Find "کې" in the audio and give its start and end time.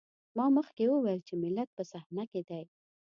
2.31-2.41